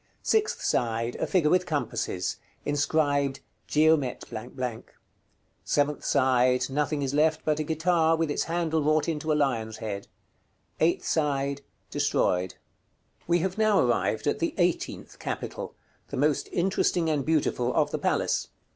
[0.23, 1.15] Sixth side.
[1.17, 2.37] A figure with compasses.
[2.65, 4.23] Inscribed "GEOMET"
[5.63, 6.71] Seventh side.
[6.71, 10.07] Nothing is left but a guitar with its handle wrought into a lion's head.
[10.79, 11.61] Eighth side.
[11.91, 13.25] Destroyed.§ CVI.
[13.27, 15.75] We have now arrived at the EIGHTEENTH CAPITAL,
[16.07, 18.47] the most interesting and beautiful of the palace.